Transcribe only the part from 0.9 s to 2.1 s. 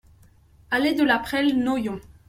de la Prele, Noyon